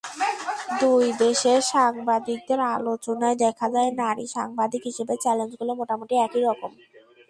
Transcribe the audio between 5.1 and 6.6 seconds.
চ্যালেঞ্জগুলো মোটামুটি একই